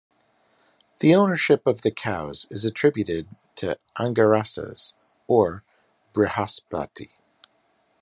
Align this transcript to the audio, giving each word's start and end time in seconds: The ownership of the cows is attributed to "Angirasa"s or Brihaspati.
The 0.99 1.13
ownership 1.13 1.67
of 1.67 1.83
the 1.83 1.91
cows 1.91 2.47
is 2.49 2.65
attributed 2.65 3.27
to 3.57 3.77
"Angirasa"s 3.99 4.95
or 5.27 5.63
Brihaspati. 6.11 7.11